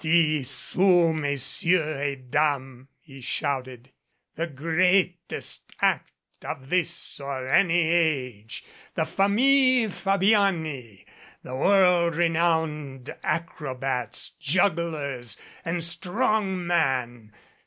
"Dix 0.03 0.49
sous, 0.49 1.13
Messieurs 1.13 1.97
et 1.99 2.31
Dames!" 2.31 2.87
he 3.01 3.21
shouted. 3.21 3.91
"The 4.33 4.47
greatest 4.47 5.73
act 5.79 6.13
of 6.43 6.71
this 6.71 7.19
or 7.19 7.47
any 7.47 7.83
age 7.87 8.65
the 8.95 9.05
Famille 9.05 9.91
Fabiani, 9.91 11.05
the 11.43 11.55
world 11.55 12.15
renowned 12.15 13.13
acrobats, 13.23 14.29
jugglers 14.39 15.37
and 15.63 15.83
strong 15.83 16.65
man! 16.65 17.31